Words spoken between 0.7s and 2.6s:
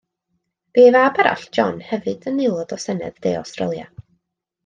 Bu ei fab arall, John, hefyd yn